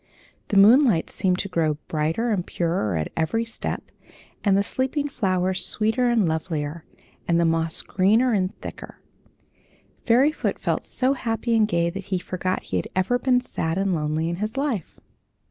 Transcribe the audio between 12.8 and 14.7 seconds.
ever been sad and lonely in his